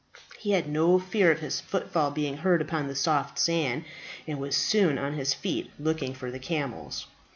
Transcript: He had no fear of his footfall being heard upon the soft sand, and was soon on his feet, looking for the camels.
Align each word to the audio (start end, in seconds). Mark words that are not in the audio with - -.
He 0.39 0.49
had 0.53 0.67
no 0.67 0.97
fear 0.97 1.31
of 1.31 1.41
his 1.41 1.61
footfall 1.61 2.09
being 2.09 2.37
heard 2.37 2.59
upon 2.59 2.87
the 2.87 2.95
soft 2.95 3.37
sand, 3.37 3.85
and 4.25 4.39
was 4.39 4.57
soon 4.57 4.97
on 4.97 5.13
his 5.13 5.35
feet, 5.35 5.69
looking 5.77 6.15
for 6.15 6.31
the 6.31 6.39
camels. 6.39 7.05